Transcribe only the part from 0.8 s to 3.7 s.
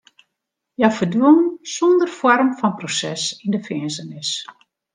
ferdwûn sûnder foarm fan proses yn de